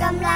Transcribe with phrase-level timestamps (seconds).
[0.00, 0.27] 깜깜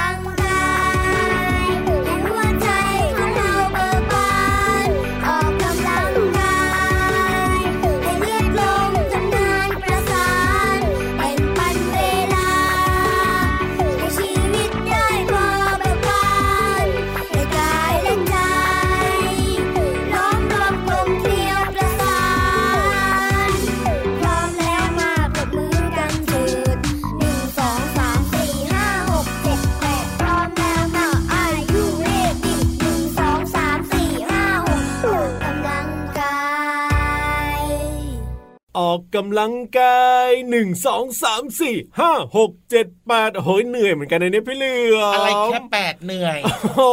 [39.15, 46.37] กำลังกายหนึ่งสองสามสี่ห้าหกเจ็ดแปดโอ้ยเหนื่อยเหมือนกันนะเนี่ยพี่เหลืออะไรแค่แปดเหนื่อย
[46.75, 46.91] โอ้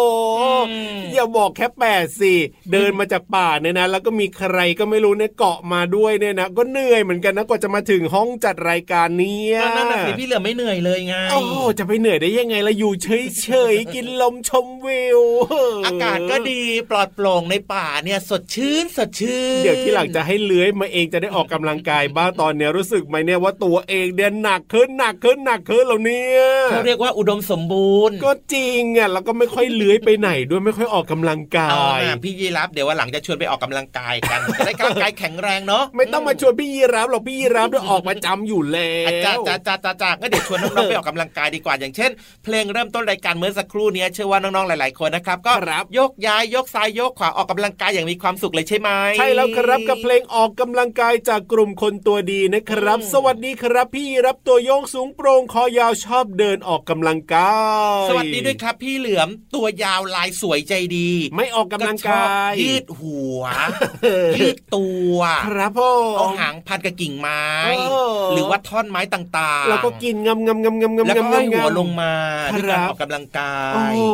[1.14, 2.34] อย่าบอกแค่แปดสิ
[2.72, 9.42] เดินมาจากป่าเนี่ยนะ แล้วก็มีใครก็ไม่รู้เนี่ยเกาะมาด้วยเนี่ยนะก็เหนื่อยเหมือนกันนะกว่าจะมาถึงห้องจัดรายการนี้
[9.76, 11.40] นั่นน่ะสิพี่เหลือไม่เหนื่อยเลยไงโอ้
[11.78, 15.20] จะไปเหนื่อยได้ยังไงล่ะอยู่เฉยๆกินลมชมวิว
[15.86, 42.10] อากาศก็ดีปลอดโปร่งในป่าเนี่ยสดชื่นสดชื่น เดี๋ยวที่หลังจะให้เลื้อยมาเองจะได้ออกกำลังกายบ้างตอนเนี้ยรู้สึกไหมเนี่ยว่าตัวเองเดินหนักขึ้นหนักขึ้นหนักขึ้นแล้วเนี่ยเขาเรียกว่าอุดมสมบูรณ์ ก็จริงอะแล้วก็ไม่ค่อยเลื้อยไปไหนด้วยไม่ค่อยออกกำลังกายพี่ยีรับเดี๋ยวว่าหลังจะชวนไปออกกำลังกายกันจะได้ร่างกายแข็งแรงเนาะไม่ต้องมาชวนพี่ยีรับหรอกพี่ยีรับด้วยออกมาจำอยู่แล้วจ้าจ้าจ้าจ้าจ้าก็เดี๋ยวชวนน้องๆไปออกกำลังกายดีกว่าอย่างเช่น
[42.44, 45.52] เพลงเริ่มต้นรายการเมื่อสักครู่นี้เชื่อว่าน้องๆหลายๆคนนะครับก็
[45.98, 57.54] ยกย้ายยกซ้ายยกขวาออกกำลังกายอย่างมีความสุขเลยใช่ไหมใช่แล้วครับกับเพลงออกกำลังกายจากกลุ่มคนตัวดีนะครับ สวัสดีครับ พี่รับตัวโยงสูงโปร่งคอยาวชอบเดินออกกำลังกา
[58.04, 63.42] ยสวัสดีด้วยครับ พี่เหลือมตัวยาวลายสวยใจดี ไม่ออกกำลังกายยืดหัว
[64.38, 67.44] ยืดตัวครับพ่อเอาหางพันกับกิ่งไม้
[68.32, 72.12] หรือว่าท่อนไม้ต่างๆแล้วก็กินงำงำงำงำงำแล้วก็หัวลงมา
[72.52, 73.54] ด้วยการออกกำลังกา
[73.90, 74.08] ยโอ้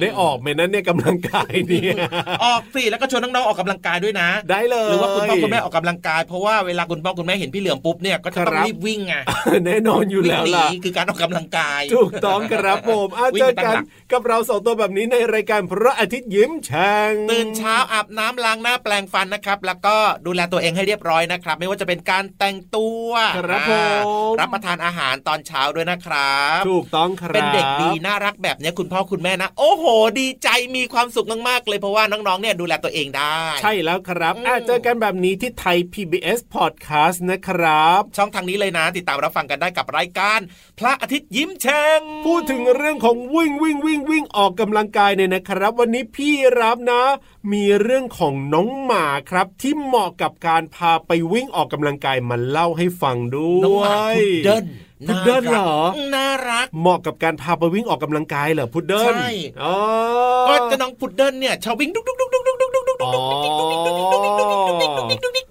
[0.00, 1.94] ได้ออกไหมนั้นเนี่ยกำลังกายเนี่ย
[2.44, 9.14] ออกสิแล้วก็ชวนน้องๆออกกำลังกายด้วยนะ ได้เลยหรือว่าคุณพ่อคุณแม่ออกกำลังกายเพราะว่าเวลาคุณพ่อคุณแม่เห็นพี่เหลือมปุ๊บเนี่ยก็จะต้องรีบวิ่งไง
[9.66, 13.74] แน่นอนอยู่แล้วล่ะคือการออกกำลังกาย ถูกต้องครับผมอาเจอกัน
[14.12, 19.96] กับเราสองตัวแบบนี้ในรายการพระอาทิตย์ยิ้มแฉ่งตื่นเช้าอาบน้ำล้างหน้าแปลงฟันนะครับ แล้วก็
[20.26, 23.72] ดูแลตัวเองให้เรียบร้อยนะครับ ไม่ว่าจะเป็นการแต่งตัวครับผ
[24.32, 29.84] มรับประทานอาหารตอนเช้าด้วยนะครับ ถูกต้องครับเป็นเด็กดีน่ารักแบบนี้คุณพ่อคุณแม่นะ โอ้โห
[30.20, 40.38] ดีใจมีความสุขมากๆเลยเพราะว่าน้องๆเนี่ยดูแลตัวเองได้ ใช่แล้วครับอาเจอกันแบบนี้ที่ไทย PBS Podcast นะครับ ช่องทางนี้เลยนะ ติดตามรับฟังกันได้กับรายการ
[40.78, 47.02] พระอาทิตย์ยิ้มแฉ่งพูดถึงเรื่องของวิ่งวิ่งวิ่งวิ่งออกกำลังกายเนี่ยนะครับ วันนี้พี่รับนะ
[47.52, 54.64] มีเรื่องของน้องหมาครับ ที่เหมาะกับการพาไปวิ่งออกกำลังกายมาเล่าให้ฟังด้วยน้องหมาพุดเดิ้ล
[55.08, 55.72] พุดเดิ้ลเหรอ
[56.14, 59.30] น่ารัก เหมาะกับการพาไปวิ่งออกกำลังกายเหรอพุดเดิ้ลใช่
[60.48, 62.53] ก็จะน้องพุดเดิ้ลเนี่ยชอบวิ่งดุ๊กดุ๊กดุ๊กดุ๊ก
[63.14, 63.68] ดุ๊กดุ๊กดุ๊ก
[64.14, 65.04] อ๋อ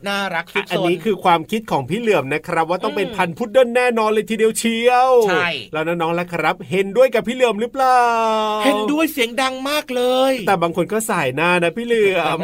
[0.08, 8.00] น่ารักอันนี้คือความคิดของพี่เหลื่อมนะครับ ว่าต้องเป็นพันธุ์พุดเดิ้ลแน่นอนเลยทีเดียวเชียวใช่แล้วน้องๆแล้วครับ เห็นด้วยกับพี่เหลื่อมหรือเปล่า
[8.66, 12.40] เห็นด้วยเสียงดังมากเลย แต่บางคนก็สายหน้านะพี่เหลื่อม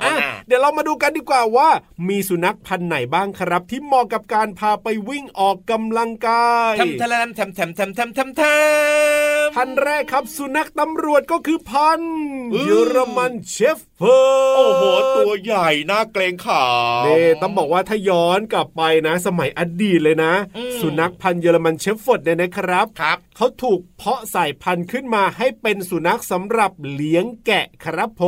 [0.00, 1.68] เอาอะน่ะเดี๋ยวเรามาดูกันดีกว่าว่า
[2.08, 12.16] มีสุนัขพันธุ์ไหนบ้างครับ ที่เหมาะกับการพาไปวิ่งออกกำลังกายทำทะเลมทำทำทำทำทำทำพันธุ์แรกครับ สุนัขตำรวจก็คือพันธุ์
[12.52, 14.82] อืมเยอรมันเชฟเฟิร์ดโอ้โห
[15.16, 16.66] ตัวใหญ่น่าเกรงขา
[17.02, 28.24] มเนี่ยต้องบอกว่าถ้าย้อนกลับไปนะ สมัยอดีตเลยนะอืมสุนัขพันธุ์เยอรมันเชฟเฟิร์ดเนี่ยนะครับครับเขาถูกเพาะสายพันธุ์ขึ้นมาให้เป็นสุนัขสำหรับเลี้ยงแกะครับผ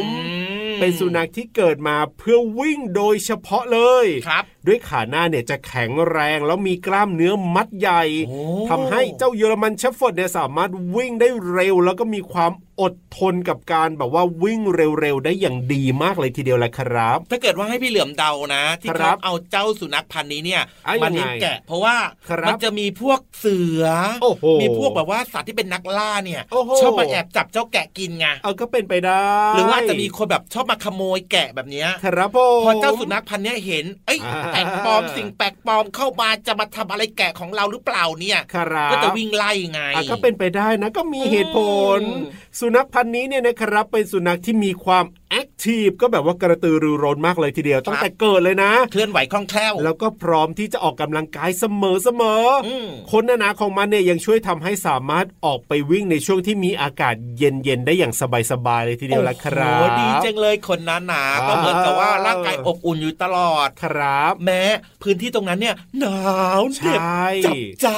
[0.00, 0.20] มอื
[0.69, 8.40] ม เป็นสุนัขที่เกิดมาเพื่อวิ่งโดยเฉพาะเลยครับ ด้วยขาหน้าเนี่ยจะแข็งแรงแล้วมีกล้ามเนื้อมัดใหญ่โอ้
[8.70, 21.96] ทำให้เจ้าเยอรมันเชฟเฟิร์ดเนี่ยสามารถวิ่งได้เร็ว แล้วก็มีความอดทนกับการแบบว่าวิ่งเร็วๆ ได้อย่างดีมากเลยทีเดียวแหละครับ ถ้าเกิดว่าให้พี่เหลือมเดานะที่ครัเขาบเอาเจ้าสุนัขพันธุ์นี้เนี่ยอะมายังไงเลี้ยงแกะ เพราะว่า
[22.28, 23.84] ครับมันจะมีพวกเสือ
[24.22, 29.24] โอ้โหมีพวกแบบว่าสัตว์ที่เป็นนักล่าเนี่ยโอ้โหชอบมาแอบจับเจ้าแกะกินไงเอาก็เป็นไปได้
[29.54, 41.58] หรือว่าจะมีคนแบบชอบมาขโมยแกะแบบเนี้ยครับผมพอเจ้าสุนัขพันธุ์เนี้ยเห็นเอ้ยอ่าแปลกปลอมสิ่งแปลกปลอมเข้ามาจะมาทำอะไรแกะของเราหรือเปล่าเนี่ยครับก็จะวิ่งไล่ไงอะก็เป็นไปได้นะก็มีเหตุผ
[41.98, 42.22] ลอืม
[42.60, 58.12] สุนัขพันธุ์นี้เนี่ยนะครับเป็นสุนัขที่มีความแอค ทีฟก็แบบว่ากระตือรือร้นมากเลยทีเดียวตั้งแต่เกิดเลยนะ เคลื่อนไหวคล่องแคล่ว แล้วก็พร้อมที่จะออกกำลังกายเสมอเสมอออืมคนนานาของมันเนี่ยยังช่วยทำให้สามารถออกไปวิ่งในช่วงที่มีอากาศเย็นๆได้อย่าง
[58.50, 64.62] สบายๆเลยทีเดียวละครัโอ้บโหดีจังเลยคนหนาๆก็เหมือนกับว่าร่างกายอบอุ่นอยู่ตลอดครับ แม้
[65.02, 66.20] พื้นที่ตรงนั้นเนี่ยหนา
[66.60, 67.88] วเหน็บใช่จับใจ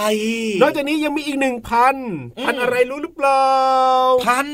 [0.62, 3.46] นอกจากนี้ยังมีอีกหนึ่งพันธุ์อืมพันธุ์อะไรรู้หรือเปล่า
[4.26, 4.48] พัน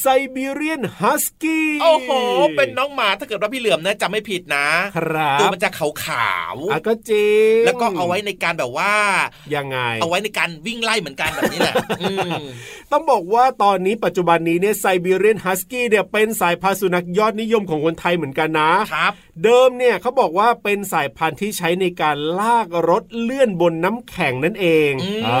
[0.00, 2.10] ไซบีเรียนฮัสกี้โอ้โห
[2.58, 4.66] เป็นน้องหมาถ้าเกิดว่าพี่เหลือมนะจำไม่ผิดนะ
[4.96, 8.92] ครับตัวมันจะขาวๆอะก็จริงแล้วก็เอาไว้ในการแบบว่า
[9.56, 12.42] ยังไง เอาไว้ในการวิ่งไล่เหมือนกันแบบนี้แหละอืม
[12.92, 19.12] ต้องบอกว่าตอนนี้ปัจจุบันนี้เนี่ยไซบีเรียนฮัสกี้เนี่ยเป็นสายพันธุ์สุนัขยอดนิยมของคนไทยเหมือนกันนะครับ
[19.44, 25.38] เดิมเนี่ยเขาบอกว่าเป็นสายพันธุ์ที่ใช้ในการลากรถเลื่อนบนน้ำแข็งนั่นเองอืมอ่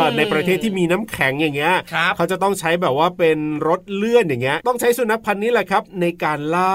[0.00, 3.38] าในประเทศที่มีน้ำแข็งอย่างเงี้ยครับเขาจะต้องใช้แบบว่าเป็น
[3.68, 6.74] รถเลื่อนอย่างเงี้ยต้องใช้สุนัขพันธุ์นี้แหละครับ ในการลา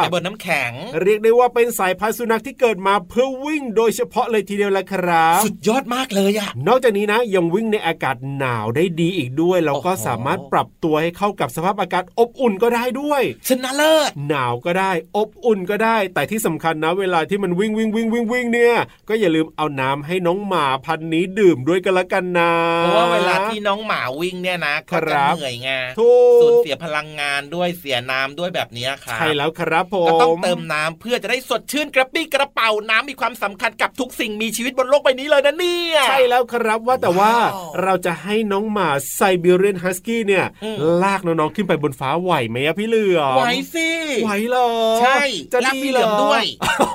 [0.00, 0.72] กไปบนน้ำแข็ง
[1.02, 18.76] เรียกได้ว่าเป็นสายพันธุ์สุนัขที่เกิดมาเพื่อวิ่งโดยเฉพาะเลยทีเดียวแหละครับ สุดยอดมากเลยอะนอกจากนี้นะยังวิ่งในอากาศหนาวได้ดีอีกด้วยแล้วก็โอ้โหสามารถปรับตัวให้เข้ากับสภาพอากาศอบอุ่นก็ได้ด้วยชนะเลิศหนาวก็ได้ อบอุ่นก็ได้ แต่ที่สำคัญนะ เวลาที่มันวิ่งวิ่งวิ่งวิ่งวิ่งเนี่ย
[19.08, 26.10] ก็อย่าลืมเอาน้ำให้น้องหมาพันธุ์นี้ดื่มด้วยกันละกันนะเพราะว่าเวลาที่น้องหมาวิ่งเนี่ยนะก็ครัจะบเหนื่อยไงถู
[26.40, 37.38] สูญกเสียพลังงานด้วยเสียน้ำด้วยแบบเนี้ยครับใช่แล้วครับผมก็ต้องเติมน้ำเพื่อจะได้สดชื่นกระปี้กระเป๋าน้ำมีความสำคัญกับทุกสิ่งมีชีวิตบนโลกใบนี้เลยนะเนี่ยใช่แล้วครับว่าแต่ว่าว้า
[37.70, 43.44] วเราจะให้น้องหมาไซบีเรียนฮัสกี้เนี่ยอืมลากน้องๆขึ้นไปบนฟ้าไหวไหมอะพี่เหลือมไหว
[43.74, 43.88] สิ
[44.24, 44.68] ไหวเหรอ
[45.00, 45.18] ใช่
[45.52, 46.86] จะลากดีพี่เหลือมด้วยโอ้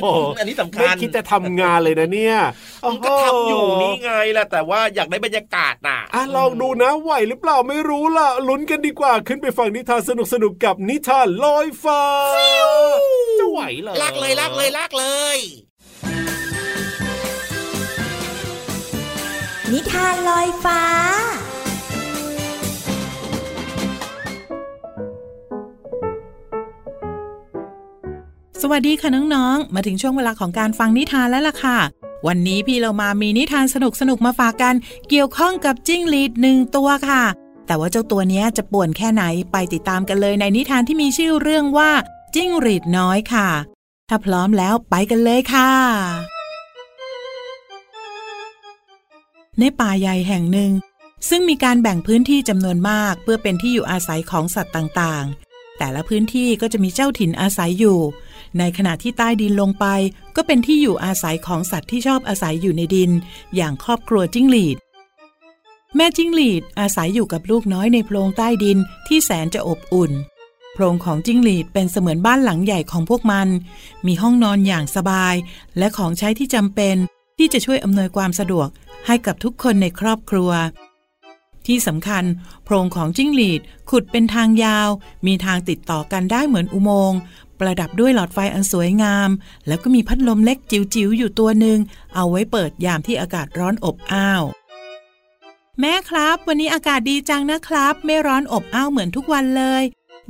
[0.00, 0.06] โห
[0.38, 2.36] อันนี้สำคัญไม่คิดจะทำงานเลยนะเนี่ย
[2.84, 10.10] มันก็ทำอยู่นี่ไงแหละแต่ว่าอยากได้บรรยากาศน่ะอะลองดูนะไหวหรือเปล่าไม่รู้ล่ะลุ้นกันดีกว่าขึ้นไปฟังนิทานส
[10.42, 12.02] นุกๆกับนิทานลอยฟ้า
[13.38, 15.38] จะไหวเหรอลากเลยลากเลยลากเลย
[19.72, 20.82] นิทานลอยฟ้า
[28.70, 31.78] วัสดีค่ะน้องๆ มาถึงช่วงเวลาของการฟังนิทานแล้วล่ะค่ะ
[32.26, 33.76] วันนี้พี่เรามามีนิทานส
[34.08, 34.74] นุกๆมาฝากกัน
[35.08, 37.22] เกี่ยวข้องกับจิ้งหรีดหนึ่งตัวค่ะ
[37.66, 41.90] แต่ว่าเจ้าตัวนี้จะป่วนแค่ไหนไปติดตามกันเลยในนิทานที่มีชื่อเรื่องว่า
[42.34, 43.48] จิ้งหรีดน้อยค่ะ
[44.08, 45.70] ถ้าพร้อมแล้วไปกันเลยค่ะ
[49.58, 50.70] ในป่าใหญ่แห่งหนึ่ง
[51.28, 57.98] ซึ่งมีการแบ่งพื้นที่จำนวนมาก เพื่อเป็นที่อยู่อาศัยของสัตว์ต่างๆ แต่ละพื้นที่ก็จะมีเจ้าถิ่นอาศัยอยู่
[58.58, 59.86] ในขณะที่ใต้ดินลงไป
[60.36, 63.10] ก็เป็นที่อยู่อาศัยของสัตว์ที่ชอบอาศัยอยู่ในดิน
[63.56, 64.76] อย่างครอบครัวจิ้งหรีด
[65.96, 70.12] แม่จิ้งหรีดอาศัยอยู่กับลูกน้อยในโพรงใต้ดินที่แสนจะอบอุ่น
[70.72, 73.48] โพรงของจิ้งหรีดเป็นเสมือนบ้านหลังใหญ่ของพวกมัน
[74.06, 75.34] มีห้องนอนอย่างสบาย
[75.78, 76.96] และของใช้ที่จำเป็น
[77.38, 78.68] ที่จะช่วยอำนวยความสะดวก
[79.06, 80.50] ให้กับทุกคนในครอบครัว
[81.66, 82.24] ที่สำคัญ
[82.64, 83.60] โพรงของจิ้งหรีด
[83.90, 84.88] ขุดเป็นทางยาว
[85.26, 87.18] มีทางติดต่อกันได้เหมือนอุโมงค์
[87.60, 89.30] ประดับด้วยหลอดไฟอันสวยงาม
[89.66, 91.78] แล้วก็มีพัดลมเล็กจิ๋วๆอยู่ตัวหนึ่ง
[92.14, 94.42] เอาไว้เปิดยามที่อากาศร้อนอบอ้าว
[95.80, 99.82] แม่ครับ วันนี้อากาศดีจังนะครับ ไม่ร้อนอบอ้าวเหมือนทุกวันเลย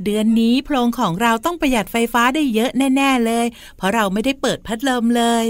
[0.03, 3.45] เดือนนี้โพรงของเราต้องประหยัดไฟฟ้าได้เยอะแน่ ๆเลย
[3.77, 5.45] เพราะเราไม่ได้เปิดพัดลมเลย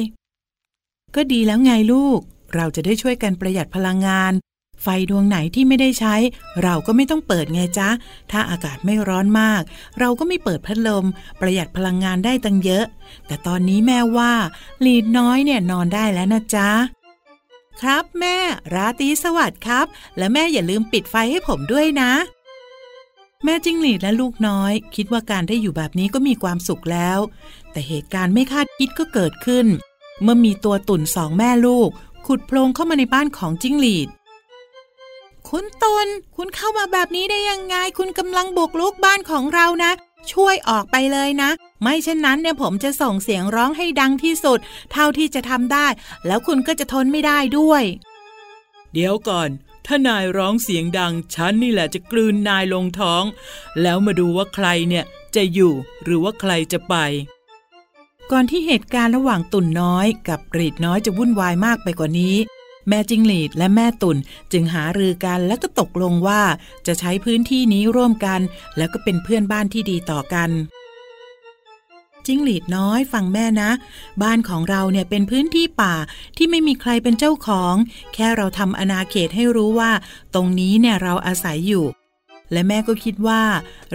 [1.15, 2.19] ก็ดีแล้วไงลูก
[2.55, 4.33] เราจะได้ช่วยกันประหยัดพลังงาน
[4.83, 6.15] ไฟดวงไหนที่ไม่ได้ใช้
[6.63, 7.89] เราก็ไม่ต้องเปิดไงจ๊ะ
[8.31, 9.61] ถ้าอากาศไม่ร้อนมาก
[9.99, 11.05] เราก็ไม่เปิดพัดลม
[11.39, 12.85] ประหยัดพลังงานได้ตั้งเยอะ
[13.27, 14.33] แต่ตอนนี้แม่ว่า
[14.85, 16.69] ลีดน้อยเนี่ยนอนได้แล้วนะจ๊ะ
[17.81, 18.37] ครับแม่
[18.73, 19.85] ราตรีสวัสดิ์ครับ
[20.17, 22.11] และแม่อย่าลืมปิดไฟให้ผมด้วยนะ
[23.43, 27.19] แม่จิ้งหรีดและลูกน้อย คิดว่าการได้อยู่แบบนี้ก็มีความสุขแล้ว
[27.71, 29.65] แต่เหตุการณ์ไม่คาดคิดก็เกิดขึ้น
[30.23, 31.89] เมื่อมีตัวตุ่นสองแม่ลูก
[32.27, 34.09] ขุดโพรงเข้ามาในบ้านของจิ้งหรีด
[35.49, 39.91] คุณตุนคุณเข้ามาแบบนี้ได้ยังไง คุณกำลังบุกลุกบ้านของเรานะ
[40.31, 41.49] ช่วยออกไปเลยนะ
[41.81, 44.59] ไม่เช่นนั้นเนี่ยผมจะส่งเสียงร้องให้ดังที่สุด
[44.91, 45.87] เท่าที่จะทำได้
[46.27, 47.83] แล้วคุณก็จะทนไม่ได้ด้วย
[48.93, 49.49] เดี๋ยวก่อน
[49.85, 53.23] ถ้านายร้องเสียงดัง ฉันนี่แหละจะกลืนนายลงท้อง
[53.81, 55.73] แล้วมาดูว่าใครเนี่ยจะอยู่
[56.03, 56.95] หรือว่าใครจะไป
[58.31, 62.35] ก่อนที่เหตุการณ์ระหว่างตุ่นน้อยกับกรีดน้อยจะวุ่นวายมากไปกว่านี้
[62.89, 64.17] แม่จิงหลีดและแม่ตุ่น
[64.51, 66.41] จึงหารือกันและก็ตกลงว่า
[66.87, 68.41] จะใช้พื้นที่นี้ร่วมกัน
[68.77, 70.49] แล้วก็เป็นเพื่อนบ้านที่ดีต่อกัน
[72.25, 73.71] จิงหลีดน้อยฟังแม่นะ
[74.23, 75.95] บ้านของเราเนี่ยเป็นพื้นที่ป่า
[76.37, 77.73] ที่ไม่มีใครเป็นเจ้าของ
[78.13, 79.91] แค่เราทำอนาเขตให้รู้ว่า
[80.33, 81.85] ตรงนี้เนี่ยเราอาศัยอยู่
[82.51, 83.43] และแม่ก็คิดว่า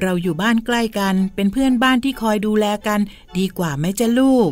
[0.02, 3.00] เราอยู่บ้านใกล้กัน เป็นเพื่อนบ้านที่คอยดูแลกัน
[3.38, 4.50] ดีกว่าไหมจ๊ะลูก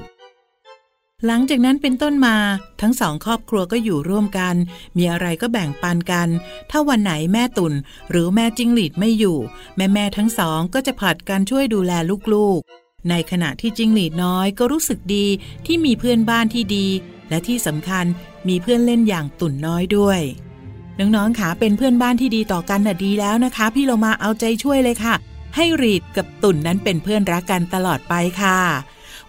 [1.26, 2.36] หลังจากนั้นเป็นต้นมา
[2.80, 4.54] ทั้งสองครอบครัวก็อยู่ร่วมกัน
[4.96, 6.28] มีอะไรก็แบ่งปันกัน
[6.70, 7.74] ถ้าวันไหนแม่ตุ่น
[8.10, 9.38] หรือแม่จิ้งหรีดไม่อยู่
[9.76, 11.92] แม่แม่ทั้งสองก็จะผลัดกันช่วยดูแล
[12.34, 15.26] ลูกๆ ในขณะที่จิ้งหรีดน้อยก็รู้สึกดี
[15.66, 16.86] ที่มีเพื่อนบ้านที่ดี
[17.28, 18.04] และที่สำคัญ
[18.48, 20.20] มีเพื่อนเล่นอย่างตุ่นน้อยด้วย
[20.98, 25.14] น้องๆค่ะเป็นเพื่อนบ้านที่ดีต่อกันน่ะดีแล้วนะคะ พี่เรามาเอาใจช่วยเลยค่ะ
[25.56, 28.58] ให้รีดกับตุ่นนั้นเป็นเพื่อนรักกันตลอดไปค่ะ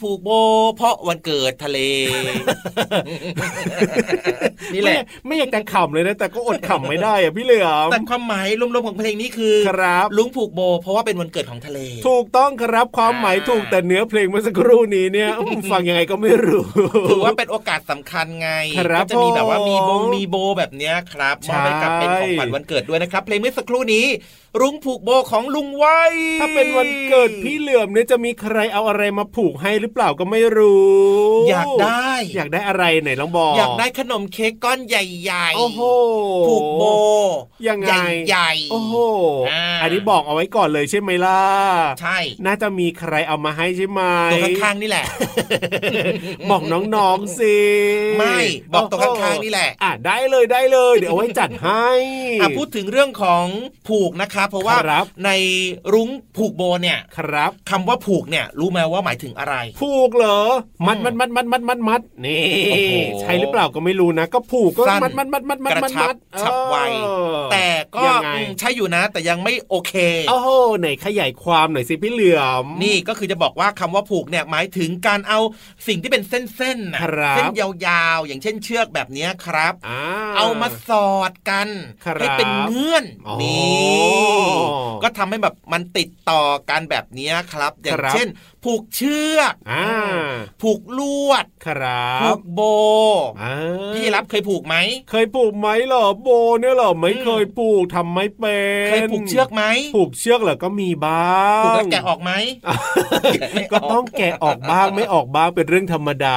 [0.00, 0.30] ผูกโบ
[0.76, 1.78] เพราะวันเกิดทะเล
[4.74, 15.30] นี่แหละไม่ไม่อยากจะขำเลยนะ แต่ก็อดขำไม่ได้อะพี่เหลือมแต่ความหมายรวมๆของเพลงนี้คือครับลุงผูกโบ เพราะว่าเป็นวันเกิดของทะเล ถูกต้องครับความหมายถูกแต่เนื้อเพลงเมื่อสักครู่นี้เนี่ย
[15.70, 16.64] ฟังยังไงก็ไม่รู้
[17.10, 24.06] ถือว่าเป็นโอกาสสำคัญไงครับก็จะมีแบบว่ามีบงผมมีโบแบบเนี้ยครับใช่มอบให้กับเป็นของขวัญวันเกิดด้วยนะครับเพลงเมื่อสักครู่นี้
[24.60, 26.00] ลุงผูกโบของลุงไว้
[26.40, 30.59] ถ้าเป็นวันเกิดพี่เหลือมเนี่ยจะมีใครเอาอะไรมาผูกให้หรือเปล่าก็ไม่รู้
[31.48, 35.80] อยากได้ อยากได้อะไรไหนลองบอกอยากได้ขนมเค้กก้อนใหญ่ๆโอ้โห
[36.48, 36.84] ผูกโบ
[37.68, 37.92] ยังไง
[38.28, 38.94] ใหญ่ๆโอ้โห
[39.50, 41.42] อ่าอันนี้บอกเอาไว้ก่อนเลยใช่ไหมล่ะ
[42.00, 44.00] ใช่ น่าจะมีใครเอามาให้ใช่ไหม
[44.32, 45.04] ตัวข้างๆนี่แหละ
[46.50, 47.56] บอกน้องๆสิ
[48.18, 48.38] ไม่
[48.74, 51.88] บอกตัวข้างๆนี่แหละ อะได้เลยได้เลย เดี๋ยวเอาไว้จัดให้
[52.40, 53.44] อะพูดถึงเรื่องของ
[53.88, 55.30] ผูกนะคะเพราะว่าครับใน
[55.92, 60.40] รุ้งผูกโบเนี่ยครับคำว่าผูกเนี่ยรู้ไหมว่าหมายถึงอะไร ผูกเหรอ
[60.86, 69.94] มัดมัดมัดมัดมัดมัดมัดนี่โอ้โหใช่หรือเปล่าก็ไม่รู้นะ ก็ผูกก็สั้นมัดมัดมัดมัดมัดกระมัดชับมัดฉับไวเออแต่ก็ยังไงอืมใช่อยู่นะ แต่ยังไม่โอเค
[70.28, 75.40] โอ้โหไหนขยายความหน่อยสิพี่เหลือมนี่ก็คือจะบอกว่าคำว่าผูกเนี่ยหมายถึงการเอา
[75.86, 80.00] สิ่งที่เป็นเส้นๆนะครับเส้นยาวๆ อย่างเช่นเชือกแบบเนี้ยครับอ่า
[80.36, 81.68] เอามาสอดกัน
[82.04, 84.50] ครับให้เป็นเงื่อนอ๋อนี่
[85.02, 88.28] ก็ทำให้แบบมันติดต่อกันแบบเนี้ยครับ อย่างครับเช่น
[88.64, 89.86] ผูกเชือกอ่า
[90.62, 92.60] ผูกลวดครัผูบกโบ
[93.42, 93.54] อ่า
[93.94, 94.76] พี่รับเคยผูกไหม
[95.10, 96.28] เคยผูกไหมเหรอโบ
[96.60, 99.62] เนี่ยเหรอไม่อืมเคยผูกทำไม่เป็นเคยผูกเชือกไหม
[99.94, 102.32] ผูกเชือกเหรอก็มีบ้างผูกแล้วแกะออกไหม
[103.54, 106.36] ไม่ออกก็ต้องแกะออกบ้างไม่ออกบ้างเป็นเรื่องธรรมดา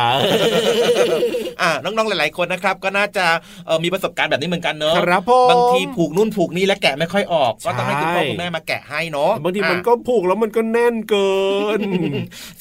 [1.62, 3.26] อ่าน้องๆหลาย ๆคนนะครับ ก็น่าจะ
[3.66, 11.34] เอ่อมีประสบการณ์แบบนี้เหมือนกันเนอะครับผมบางทีผูกนู่นผูกนี่แล้วแกะไม่ค่อยออกก็ต้องให้คุณพ่อใช่คุณแม่มาแกะให้เนาะบางทีมันอะก็ผูกแล้วมันก็แน่นเกิ
[11.78, 11.80] น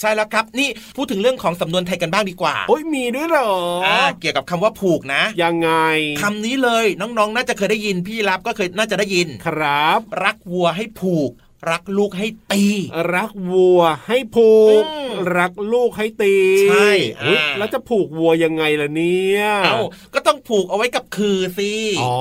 [0.01, 3.51] ใช่แล้วครับนี่พูดถึงเรื่องของสำนวนไทยกันบ้างดีกว่าโอ้ยมีด้วยเหรอ
[3.85, 5.71] ออ่าเกี่ยวกับคำว่าผูกนะ ยังไง
[6.23, 11.31] คำนี้เลยน้องๆ น่าจะเคยได้ยินพี่รับก็เคยน่าจะได้ยินครับ รักวัวให้ผูก
[11.71, 12.65] รักลูกให้ตี
[13.15, 16.37] รักวัวให้ผูกอืมรักลูกให้ตี
[16.69, 16.91] ใช่
[17.25, 19.79] อุ๊ยอ่าแล้วจะผูกวัวยังไงล่ะเนี่ยเอ้า
[20.15, 22.15] ก็ต้องผูกเอาไว้กับคือสิอ๋อ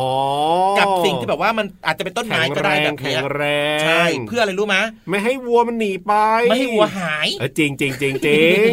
[0.79, 3.43] กับสิ่งที่แบบว่ามันอาจจะเป็นต้นไม้ก็ได้แบบแข็เนี้ยงแร
[3.77, 4.77] งใช่เพื่ออะไรรู้ไหม
[5.09, 6.13] ไม่ให้วัวมันหนีไป
[6.49, 8.67] ไม่ให้วัวหายเออจริงจริงจริงจริง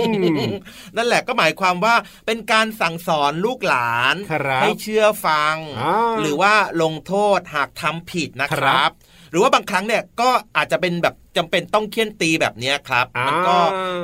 [0.96, 1.94] นั่นแหละก็หมายความว่า
[2.26, 13.57] เป็นการสั่งสอนลูกหลานครับให้เชื่อฟังอ่าหรือว่าลงโทษหากทำผิดนะคครัรับบ หรือว่าบางครั้งเนี่ยก็อาจจะเป็นแบบ จำเป็นต้องเคี่ยนตีแบบเนี้ยครับอ่ามัมันก็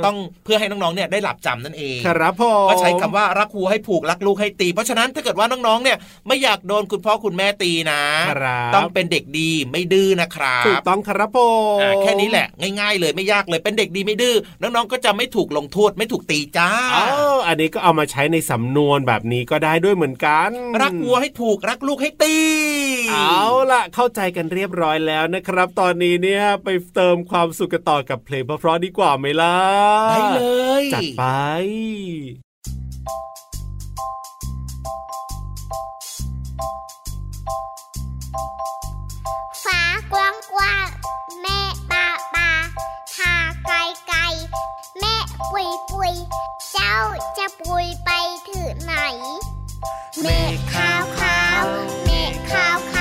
[0.05, 11.39] ต้องเพื่อให้น้องๆเนี่ยได้หลับจำนั่นเองครับผมก็ใช้คำว่ารักวัวให้ผูกรักลูกให้ตี เพราะฉะนั้นถ้าเกิดว่าน้องๆเนี่ยไม่อยากโดนคุณพ่อคุณแม่ตีนะครับต้องเป็นเด็กดีไม่ดื้อนะครับถูกต้องครับผ
[11.77, 12.47] มอ่าแค่นี้แหละ
[12.81, 17.07] ง่ายๆ เลยไม่ยากเลยเป็นเด็กดีไม่ดื้อน้องๆก็จะไม่ถูกลงโทษไม่ถูกตีจ้าอ๋อ
[17.47, 20.51] อันนี้ก็เอามาใช้ในสำนวนแบบนี้ก็ได้ด้วยเหมือนกัน
[20.83, 22.37] รักวัวให้ผูกรักลูกให้ตี
[23.11, 29.57] เอาล่ะ เข้าใจกันเรียบร้อยแล้วนะครับ ตอนนี้เนี่ยไปเติมความสุขกันต่อกับเพลงเพราะๆดีกว่าไหมล่ะ
[30.11, 30.43] ได้เล
[30.83, 31.25] ย จัดไป
[39.65, 39.81] ฟ้า
[40.13, 40.89] กว้างกว้าง
[41.41, 41.61] แม่
[41.91, 42.51] ปาปา
[43.17, 43.35] ทา
[43.65, 44.19] ไกลไกล
[45.01, 45.15] แม่
[45.53, 46.15] ปุยปุย
[46.73, 46.97] เจ้า
[47.39, 48.11] จะปุยไป
[48.49, 48.95] ถึงไหน
[50.21, 51.63] เมฆขาวขาว
[52.05, 52.94] เมฆขาวข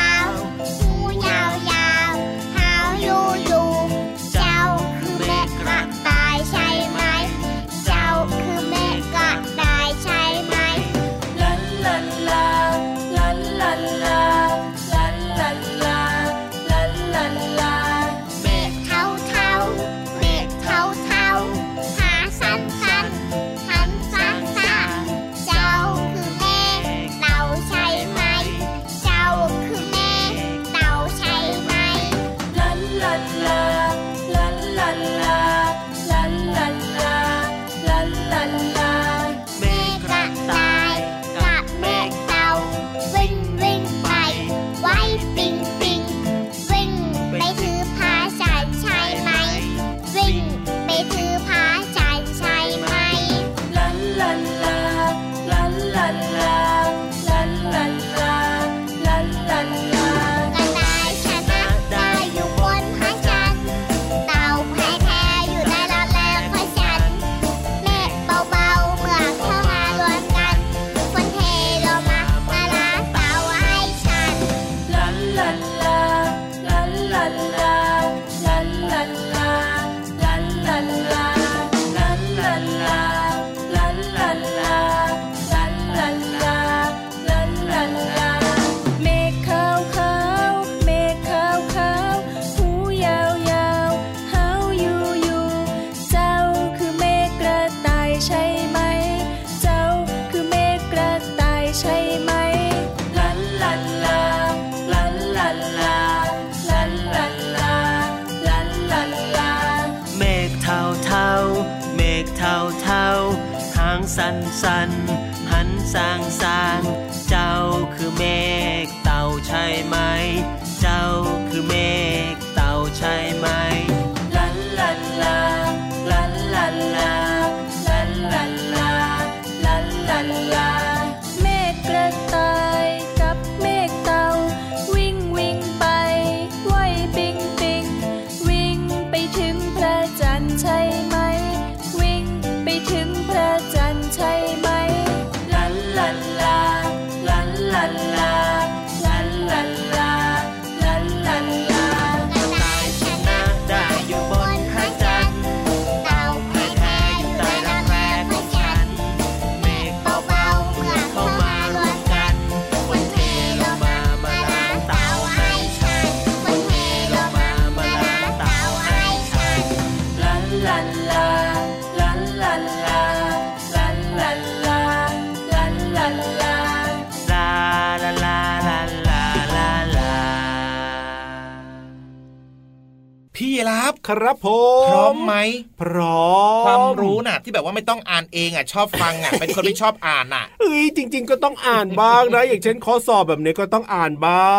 [183.37, 184.47] พี่รับครับผ
[184.83, 185.33] มพร้อมไหม
[185.81, 194.53] พร้อมความรู้น่ะ ที่แบบว่าไม่ต้องอ่านเองอะชอบฟังอะเป็นคนไม่ชอบอ่านอะเอ้ยจริง ๆ ก็ต้องอ่านบ้างนะอย่างเช่นข้อสอบแบบนี้ก็ต้องอ่านบ้า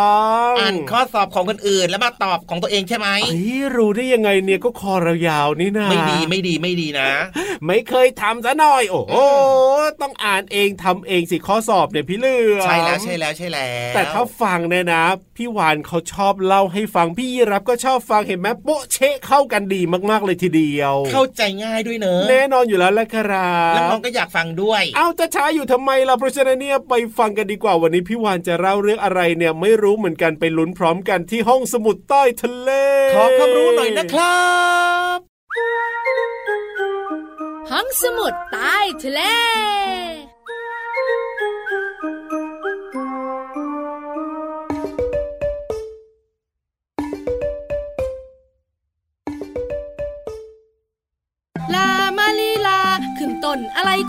[0.51, 7.11] งอ่านข้อสอบของคนอื่นแล้วมาตอบของตัวเองใช่ไหมเอ้ยรู้ได้ยังไงเนี่ยก็คอเรายาวนี่นะไม่ดีไม่ดีไม่ดีนะ
[7.67, 9.15] ไม่เคยทำซะหน่อย โอ้โห
[10.03, 15.05] ต้องอ่านเองทำเองสิข้อสอบเนี่ยพี่เลือใช่แล้วใช่แล้วใช่แล้วแต่ถ้าฟังเนี่ยนะ
[15.37, 32.71] พี่วานเขาชอบเล่าให้ฟังพี่ยีรับก็ชอบฟังเห็นไหมโป๊ะเชะเข้ากันดีมากๆเลยทีเดียว เข้าใจง่ายด้วยเนอะแน่นอนอยู่แล้วแหละครัแล้วน้บองก็อยากฟังด้วย เอาจะช้าอยู่ทำไมล่ะเพราะฉะนั้นเนี่ยไปฟังกันดีกว่าวันนี้พี่วานจะเล่าเรื่องอะไรเนี่ยไม่รู้เหมือนกันไปลุ้นพร้อมกันที่ห้องสมุดใต้ทะเล
[33.15, 34.43] ขอความรู้หน่อยนะครั
[35.17, 35.19] บ
[37.71, 39.21] ห้องสมุดใต้ทะเล
[39.73, 39.74] ล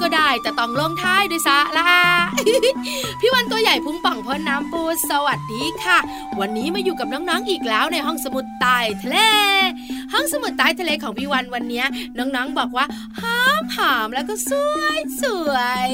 [0.02, 1.86] ก็ได้แต่ต้องลงท้ายด้วยซะละ
[3.20, 5.98] พี่วันตัวใหญ่พุงป่องพอน้ำปูสวัสดีค่ะ
[6.40, 9.18] วันนี้มาอยู่กับน้องๆอีกแล้วในห้องสมุดใต้ทะเล
[10.14, 11.84] ห้องสมุดใต้ทะเลของพี่วันวันนี้
[12.18, 12.86] น้องๆบอกว่า
[13.22, 15.56] ฮ่า มหอมแล้วก็สวยสว
[15.90, 15.92] ย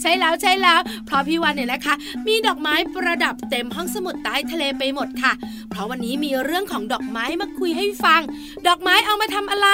[0.00, 1.94] ใช่แล้วใช่แล้ว เพราะพี่วันเนี่ยนะคะ
[2.26, 5.32] มีดอกไม้ประดับเต็มห้องสมุดใต้ทะเลไปหมดค่ะ
[5.70, 8.20] เพราะวันนี้มีเรื่องของดอกไม้มาคุยให้ฟัง
[8.66, 9.68] ดอกไม้เอามาทำอะไร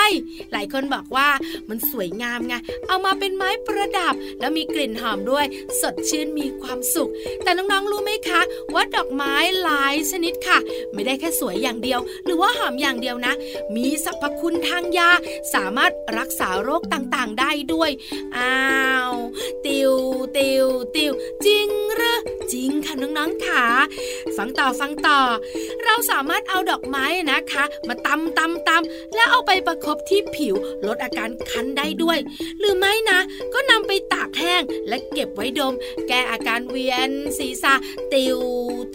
[0.52, 1.28] หลายคนบอกว่า
[1.68, 2.54] มันสวยงามไง
[2.88, 5.44] เอามาเป็นไม้ประดับ แล้วมีกลิ่นหอมด้วย
[5.80, 7.10] สดชื่นมีความสุข
[7.42, 8.40] แต่น้องๆรู้ไหมคะ
[8.74, 10.58] ว่าดอกไม้หลายชนิดค่ะ
[10.92, 13.34] ไม่ได้แค่สวยอย่างเดียว หรือว่าหอมอย่างเดียวนะ
[13.76, 15.10] มีสรรพคุณทางยา
[15.54, 17.90] สามารถรักษาโรคต่างๆได้ด้วย
[18.37, 18.56] อ้า
[19.11, 19.14] ว
[19.66, 19.92] ติว
[20.37, 21.12] ติวติว
[21.46, 22.20] จริงหรือ
[22.52, 23.64] จริงค่ะน้องๆค่ะ
[24.37, 25.20] ฟังต่อฟังต่อ
[25.85, 30.54] เราสามารถเอาดอกไม้นะคะ มาตำตำตำแล้วเอาไปประคบที่ผิว
[30.87, 32.18] ลดอาการคันได้ด้วย
[32.59, 33.20] หรือไม่นะ
[33.54, 35.74] ก็นำไปตากแห้งและเก็บไว้ดม
[36.09, 37.74] แก้อาการเวียนศีรษะ
[38.12, 38.38] ติว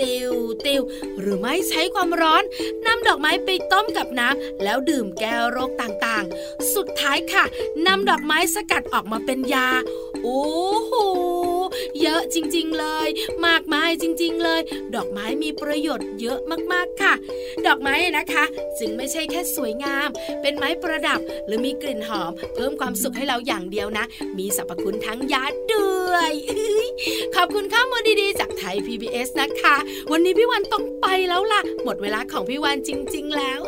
[0.02, 0.34] ติว
[0.66, 0.82] ติว
[1.20, 2.44] หรือไม่ใช้ความร้อน
[2.86, 7.44] นำดอกไม้ไปต้มกับน้ำแล้วดื่มแก้โรคต่างๆ สุดท้ายค่ะ
[7.88, 9.68] นำดอกไม้สกัดออกมาเป็นยา
[10.24, 10.44] โอ้
[10.86, 10.94] โห
[12.02, 13.08] เยอะจริงๆเลย
[13.48, 14.62] มากมายจริง ๆ เลย
[14.96, 16.40] ดอกไม้มีประโยชน์เยอะ
[16.74, 17.14] มากๆค่ะ
[17.68, 18.44] ดอกไม้นะคะ
[18.80, 20.10] จึงไม่ใช่แค่สวยงาม
[20.42, 24.06] เป็นไม้ประดับหรือมีกลิ่นหอม เพิ่มความสุขให้เราอย่างเดียวนะ
[24.38, 26.32] มีสรรพคุณทั้งยาด้วย
[27.36, 28.25] ขอบคุณข้อมูลดี
[28.66, 29.76] ทย PBS นะคะ
[30.12, 33.60] วันนี้พี่วันต้องไปแล้วล่ะ หมดเวลาของพี่วันจริง ๆ แล้ว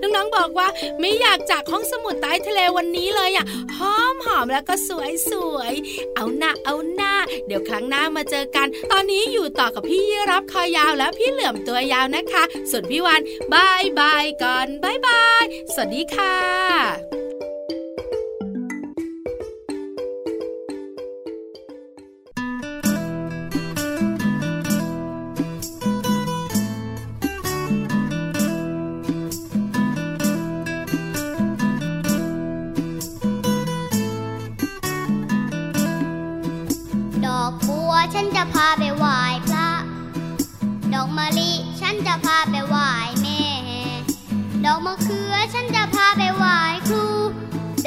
[0.00, 0.68] น้องๆบอกว่า
[1.00, 3.46] ไม่อยากจากห้องสมุดใต้ทะเลวันนี้เลยอะ
[3.76, 5.72] หอมหอมแล้วก็สวยสวย
[6.14, 7.12] เอาหน้าเอาหน้า
[7.46, 13.20] เดี๋ยวครั้งหน้ามาเจอกัน ตอนนี้อยู่ต่อกับพี่รับคอยาวและพี่เหลื่อมตัวยาวนะคะ ส่วนพี่วัน
[13.54, 15.44] บายบายก่อนบายบาย
[15.74, 17.21] สวัสดีค่ะ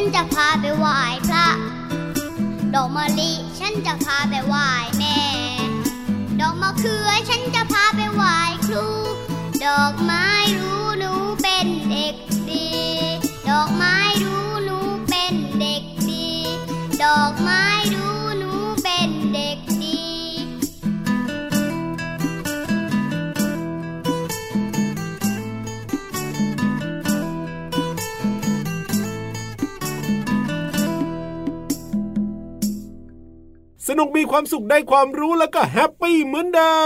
[0.00, 1.46] ฉันจะพาไปไหว้พระ
[2.74, 4.66] ดอกมะลิ ฉันจะพาไปไหว้
[4.98, 5.18] แม่
[6.40, 8.86] ดอกมะเขือ ฉันจะพาไปไหว้ครู
[9.64, 10.27] ดอกไม้
[33.98, 36.76] นุกมีความสุขได้ความรู้แล้วก็แฮปปี้เหมือนเดิ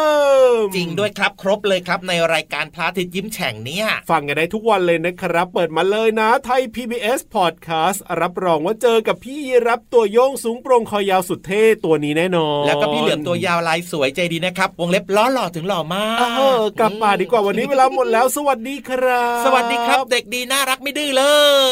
[0.63, 21.23] ม จริงด้วยครับครบเลยครับในรายการพระอาทิตย์ยิ้มแฉ่งเนี่ย ฟังกันได้ทุกวันเลยนะครับ เปิดมาเลยนะไทย PBS Podcast รับรองว่าเจอกับพี่รับตัวโยงสูงโปร่งคอยาวสุดเท่ตัวนี้แน่นอนแล้วก็พี่เหลือมตัวยาวลายสวยใจดีนะครับ วงเล็บล้อหล่อถึงหล่อมากเออกลับมาดีกว่าวันนี้เวลาหมดแล้ว สวัสดีครับ สวัสดีครับ เด็กดีน่ารักไม่ดื้อเล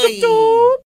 [0.04, 0.40] ยจุ๊
[0.76, 0.89] บ